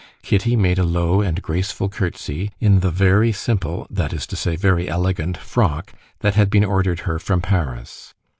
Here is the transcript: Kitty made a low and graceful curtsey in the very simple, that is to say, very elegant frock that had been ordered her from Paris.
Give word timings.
Kitty 0.23 0.55
made 0.55 0.79
a 0.79 0.83
low 0.83 1.21
and 1.21 1.43
graceful 1.43 1.87
curtsey 1.87 2.49
in 2.59 2.79
the 2.79 2.89
very 2.89 3.31
simple, 3.31 3.85
that 3.91 4.13
is 4.13 4.25
to 4.25 4.35
say, 4.35 4.55
very 4.55 4.89
elegant 4.89 5.37
frock 5.37 5.93
that 6.21 6.33
had 6.33 6.49
been 6.49 6.65
ordered 6.65 7.01
her 7.01 7.19
from 7.19 7.39
Paris. 7.39 8.15